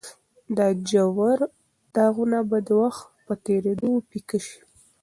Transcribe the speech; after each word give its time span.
دا 0.57 0.67
ژور 0.89 1.39
داغونه 1.95 2.39
به 2.49 2.57
د 2.67 2.69
وخت 2.81 3.03
په 3.25 3.33
تېرېدو 3.45 3.89
پیکه 4.09 4.39
شي. 4.45 4.59